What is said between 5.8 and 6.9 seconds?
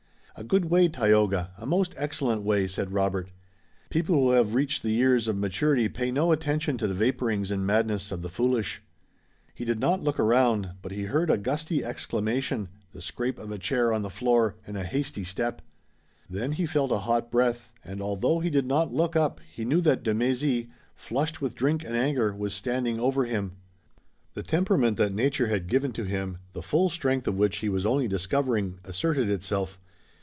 pay no attention to